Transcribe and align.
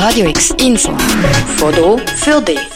Radio 0.00 0.28
X 0.28 0.50
Info. 0.64 0.96
Foto 1.56 1.98
für 1.98 2.40
dich. 2.40 2.70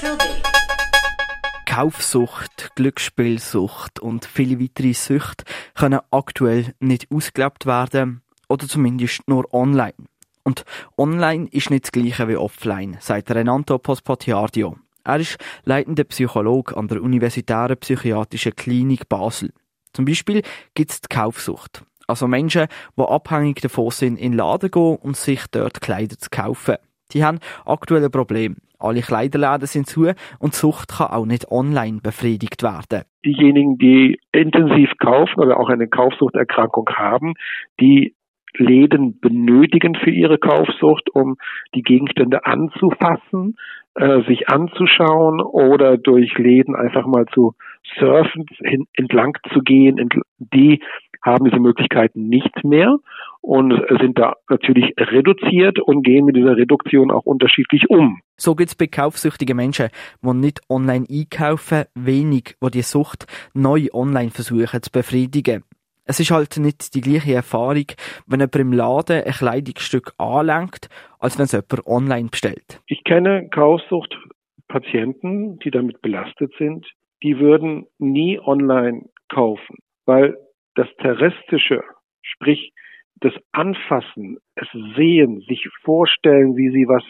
Kaufsucht, 1.66 2.70
Glücksspielsucht 2.74 4.00
und 4.00 4.24
viele 4.24 4.58
weitere 4.58 4.92
Süchte 4.92 5.44
können 5.76 6.00
aktuell 6.10 6.74
nicht 6.80 7.06
ausgelebt 7.14 7.64
werden 7.64 8.22
oder 8.48 8.66
zumindest 8.66 9.28
nur 9.28 9.54
online. 9.54 9.94
Und 10.42 10.64
online 10.98 11.46
ist 11.52 11.70
nicht 11.70 11.84
das 11.84 11.92
gleiche 11.92 12.26
wie 12.26 12.36
offline, 12.36 12.96
sagt 12.98 13.30
Renato 13.30 13.78
Pospatiardio. 13.78 14.76
Er 15.04 15.20
ist 15.20 15.38
leitender 15.62 16.02
Psychologe 16.02 16.76
an 16.76 16.88
der 16.88 17.00
Universitären 17.00 17.76
Psychiatrischen 17.76 18.56
Klinik 18.56 19.08
Basel. 19.08 19.52
Zum 19.92 20.06
Beispiel 20.06 20.42
gibt 20.74 20.90
es 20.90 21.00
die 21.00 21.08
Kaufsucht. 21.08 21.84
Also 22.08 22.26
Menschen, 22.26 22.66
die 22.98 23.02
abhängig 23.02 23.60
davon 23.60 23.92
sind, 23.92 24.16
in 24.16 24.32
den 24.32 24.38
Laden 24.38 24.72
gehen 24.72 24.96
und 24.96 25.16
sich 25.16 25.44
dort 25.52 25.80
Kleider 25.80 26.18
zu 26.18 26.28
kaufen. 26.28 26.78
Die 27.14 27.24
haben 27.24 27.38
aktuelle 27.64 28.10
Probleme. 28.10 28.56
Alle 28.78 29.00
Kleiderläden 29.00 29.66
sind 29.66 29.86
zu 29.86 30.12
und 30.40 30.54
Sucht 30.54 30.98
kann 30.98 31.12
auch 31.12 31.26
nicht 31.26 31.50
online 31.50 32.00
befriedigt 32.02 32.62
werden. 32.62 33.04
Diejenigen, 33.24 33.78
die 33.78 34.18
intensiv 34.32 34.90
kaufen 34.98 35.40
oder 35.40 35.60
auch 35.60 35.68
eine 35.68 35.86
Kaufsuchterkrankung 35.86 36.88
haben, 36.96 37.34
die 37.80 38.14
Läden 38.56 39.18
benötigen 39.20 39.94
für 39.94 40.10
ihre 40.10 40.38
Kaufsucht, 40.38 41.08
um 41.14 41.36
die 41.74 41.82
Gegenstände 41.82 42.44
anzufassen, 42.44 43.56
äh, 43.94 44.22
sich 44.22 44.48
anzuschauen 44.48 45.40
oder 45.40 45.96
durch 45.96 46.36
Läden 46.36 46.74
einfach 46.74 47.06
mal 47.06 47.26
zu 47.26 47.54
surfen, 47.98 48.46
hin, 48.62 48.86
entlang 48.94 49.38
zu 49.52 49.60
gehen, 49.60 50.08
die 50.38 50.82
haben 51.22 51.44
diese 51.44 51.60
Möglichkeiten 51.60 52.28
nicht 52.28 52.64
mehr 52.64 52.98
und 53.40 53.72
sind 54.00 54.18
da 54.18 54.36
natürlich 54.48 54.94
reduziert 54.98 55.78
und 55.80 56.02
gehen 56.02 56.24
mit 56.24 56.36
dieser 56.36 56.56
Reduktion 56.56 57.10
auch 57.10 57.24
unterschiedlich 57.24 57.90
um. 57.90 58.20
So 58.36 58.54
gibt 58.54 58.70
es 58.70 58.76
bei 58.76 58.86
kaufsüchtigen 58.86 59.56
Menschen, 59.56 59.88
die 60.22 60.34
nicht 60.34 60.60
online 60.68 61.06
einkaufen, 61.10 61.84
wenig, 61.94 62.56
die 62.62 62.70
die 62.70 62.82
Sucht 62.82 63.26
neu 63.54 63.88
online 63.92 64.30
versuchen 64.30 64.82
zu 64.82 64.90
befriedigen. 64.90 65.64
Es 66.04 66.18
ist 66.18 66.32
halt 66.32 66.58
nicht 66.58 66.94
die 66.94 67.00
gleiche 67.00 67.34
Erfahrung, 67.34 67.86
wenn 68.26 68.40
jemand 68.40 68.56
im 68.56 68.72
Laden 68.72 69.22
ein 69.22 69.32
Kleidungsstück 69.32 70.12
anlenkt, 70.18 70.88
als 71.20 71.38
wenn 71.38 71.44
es 71.44 71.52
jemand 71.52 71.86
online 71.86 72.28
bestellt. 72.28 72.80
Ich 72.86 73.04
kenne 73.04 73.48
Kaufsuchtpatienten, 73.50 75.60
die 75.60 75.70
damit 75.70 76.02
belastet 76.02 76.52
sind, 76.58 76.92
die 77.22 77.38
würden 77.38 77.86
nie 77.98 78.40
online 78.40 79.04
kaufen, 79.28 79.78
weil 80.04 80.36
das 80.74 80.88
Terrestische, 80.98 81.82
sprich 82.22 82.72
das 83.16 83.32
Anfassen, 83.52 84.38
es 84.56 84.68
Sehen, 84.96 85.40
sich 85.48 85.66
vorstellen, 85.82 86.56
wie 86.56 86.70
sie 86.70 86.86
was 86.88 87.04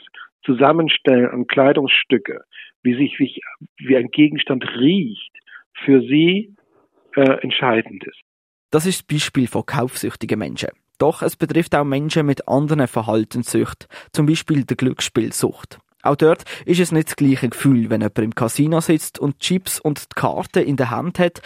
zusammenstellen 0.44 1.30
an 1.30 1.46
Kleidungsstücke, 1.46 2.42
wie 2.82 2.94
sich 2.94 3.18
wie, 3.18 3.40
wie 3.78 3.96
ein 3.96 4.08
Gegenstand 4.10 4.64
riecht, 4.76 5.32
für 5.84 6.00
sie 6.00 6.54
äh, 7.16 7.40
entscheidend 7.42 8.04
ist. 8.04 8.20
Das 8.70 8.86
ist 8.86 9.02
das 9.02 9.06
Beispiel 9.06 9.46
von 9.46 9.64
kaufsüchtigen 9.66 10.38
Menschen. 10.38 10.70
Doch 10.98 11.22
es 11.22 11.36
betrifft 11.36 11.74
auch 11.74 11.84
Menschen 11.84 12.26
mit 12.26 12.48
anderen 12.48 12.86
Verhaltenssüchten, 12.86 13.88
zum 14.12 14.26
Beispiel 14.26 14.64
der 14.64 14.76
Glücksspielsucht. 14.76 15.78
Auch 16.02 16.16
dort 16.16 16.44
ist 16.66 16.80
es 16.80 16.90
nicht 16.90 17.08
das 17.08 17.16
gleiche 17.16 17.48
Gefühl, 17.48 17.88
wenn 17.88 18.00
jemand 18.00 18.18
im 18.18 18.34
Casino 18.34 18.80
sitzt 18.80 19.18
und 19.18 19.38
Chips 19.38 19.78
und 19.78 20.10
die 20.10 20.20
Karte 20.20 20.60
in 20.60 20.76
der 20.76 20.90
Hand 20.90 21.18
hat, 21.18 21.42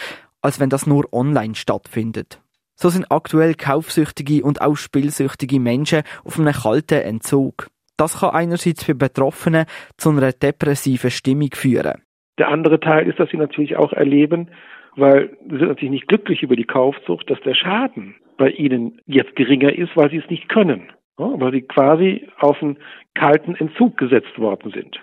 als 0.46 0.60
wenn 0.60 0.70
das 0.70 0.86
nur 0.86 1.12
online 1.12 1.56
stattfindet. 1.56 2.40
So 2.76 2.88
sind 2.88 3.10
aktuell 3.10 3.54
kaufsüchtige 3.54 4.44
und 4.44 4.60
auch 4.60 4.76
spielsüchtige 4.76 5.58
Menschen 5.58 6.02
auf 6.24 6.38
einem 6.38 6.52
kalten 6.52 7.02
Entzug. 7.02 7.68
Das 7.96 8.20
kann 8.20 8.30
einerseits 8.30 8.84
für 8.84 8.94
Betroffene 8.94 9.66
zu 9.96 10.10
einer 10.10 10.32
depressiven 10.32 11.10
Stimmung 11.10 11.50
führen. 11.52 12.02
Der 12.38 12.48
andere 12.48 12.78
Teil 12.78 13.08
ist, 13.08 13.18
dass 13.18 13.30
sie 13.30 13.38
natürlich 13.38 13.76
auch 13.76 13.92
erleben, 13.92 14.50
weil 14.94 15.36
sie 15.50 15.56
sind 15.56 15.68
natürlich 15.68 15.90
nicht 15.90 16.08
glücklich 16.08 16.42
über 16.42 16.54
die 16.54 16.64
Kaufsucht, 16.64 17.28
dass 17.30 17.40
der 17.40 17.54
Schaden 17.54 18.14
bei 18.36 18.50
ihnen 18.50 19.00
jetzt 19.06 19.34
geringer 19.34 19.72
ist, 19.72 19.96
weil 19.96 20.10
sie 20.10 20.18
es 20.18 20.30
nicht 20.30 20.48
können. 20.48 20.92
Weil 21.16 21.52
sie 21.52 21.62
quasi 21.62 22.28
auf 22.38 22.62
einen 22.62 22.76
kalten 23.14 23.54
Entzug 23.54 23.96
gesetzt 23.96 24.38
worden 24.38 24.70
sind. 24.70 25.00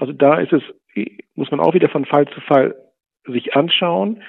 Also 0.00 0.14
da 0.14 0.40
ist 0.40 0.52
es, 0.54 0.62
muss 1.34 1.50
man 1.50 1.60
auch 1.60 1.74
wieder 1.74 1.90
von 1.90 2.06
Fall 2.06 2.26
zu 2.28 2.40
Fall 2.40 2.74
sich 3.26 3.54
anschauen. 3.54 4.22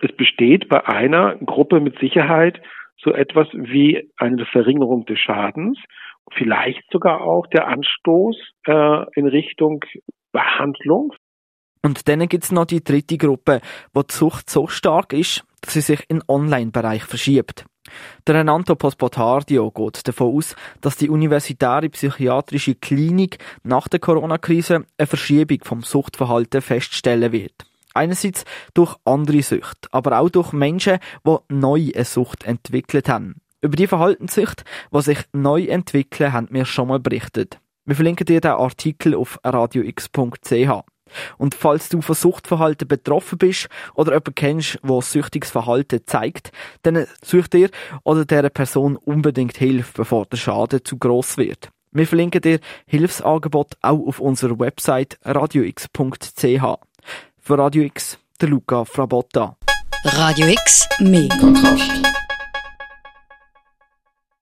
Es 0.00 0.14
besteht 0.16 0.68
bei 0.68 0.86
einer 0.86 1.36
Gruppe 1.36 1.80
mit 1.80 1.98
Sicherheit 1.98 2.60
so 3.02 3.12
etwas 3.12 3.48
wie 3.52 4.10
eine 4.16 4.44
Verringerung 4.46 5.04
des 5.06 5.18
Schadens, 5.18 5.78
vielleicht 6.32 6.82
sogar 6.90 7.20
auch 7.20 7.46
der 7.46 7.68
Anstoß 7.68 8.36
äh, 8.66 9.04
in 9.14 9.26
Richtung 9.26 9.84
Behandlung. 10.32 11.12
Und 11.82 12.08
dann 12.08 12.26
gibt's 12.28 12.52
noch 12.52 12.66
die 12.66 12.82
dritte 12.82 13.16
Gruppe, 13.16 13.60
wo 13.94 14.02
die 14.02 14.12
Sucht 14.12 14.50
so 14.50 14.66
stark 14.66 15.12
ist, 15.12 15.44
dass 15.60 15.74
sie 15.74 15.80
sich 15.80 16.04
in 16.08 16.22
Online-Bereich 16.26 17.04
verschiebt. 17.04 17.64
Der 18.26 18.34
Renato 18.34 18.74
Pospotardio 18.74 19.70
geht 19.70 20.06
davon 20.06 20.36
aus, 20.36 20.56
dass 20.80 20.96
die 20.96 21.08
universitäre 21.08 21.88
psychiatrische 21.88 22.74
Klinik 22.74 23.38
nach 23.62 23.88
der 23.88 24.00
Corona-Krise 24.00 24.84
eine 24.98 25.06
Verschiebung 25.06 25.60
vom 25.62 25.82
Suchtverhalten 25.82 26.60
feststellen 26.60 27.32
wird. 27.32 27.67
Einerseits 27.98 28.44
durch 28.74 28.94
andere 29.04 29.42
Sucht, 29.42 29.88
aber 29.90 30.20
auch 30.20 30.30
durch 30.30 30.52
Menschen, 30.52 30.98
die 31.26 31.36
neu 31.48 31.90
eine 31.94 32.04
Sucht 32.04 32.44
entwickelt 32.44 33.08
haben. 33.08 33.40
Über 33.60 33.74
die 33.74 33.88
Verhaltenssüchte, 33.88 34.62
die 34.94 35.02
sich 35.02 35.18
neu 35.32 35.64
entwickeln, 35.64 36.32
haben 36.32 36.48
wir 36.52 36.64
schon 36.64 36.88
mal 36.88 37.00
berichtet. 37.00 37.58
Wir 37.84 37.96
verlinken 37.96 38.24
dir 38.24 38.40
den 38.40 38.52
Artikel 38.52 39.16
auf 39.16 39.40
radiox.ch. 39.42 40.70
Und 41.38 41.54
falls 41.54 41.88
du 41.88 42.00
von 42.02 42.14
Suchtverhalten 42.14 42.86
betroffen 42.86 43.38
bist 43.38 43.68
oder 43.94 44.12
jemanden 44.12 44.34
kennst, 44.36 44.78
der 44.84 45.02
süchtiges 45.02 45.50
Verhalten 45.50 46.02
zeigt, 46.06 46.52
dann 46.82 47.06
such 47.24 47.48
dir 47.48 47.70
oder 48.04 48.24
dieser 48.24 48.50
Person 48.50 48.96
unbedingt 48.96 49.56
Hilfe, 49.56 49.92
bevor 49.96 50.26
der 50.26 50.36
Schaden 50.36 50.84
zu 50.84 50.98
gross 50.98 51.36
wird. 51.36 51.70
Wir 51.90 52.06
verlinken 52.06 52.42
dir 52.42 52.60
Hilfsangebot 52.86 53.74
auch 53.80 54.06
auf 54.06 54.20
unserer 54.20 54.58
Website 54.58 55.18
radiox.ch. 55.24 56.87
Für 57.48 57.58
Radio 57.58 57.82
X, 57.84 58.18
der 58.42 58.50
Luca 58.50 58.84
Frabotta. 58.84 59.56
Radio 60.04 60.48
X, 60.48 60.86
mehr 60.98 61.30
Kontrast. 61.40 62.07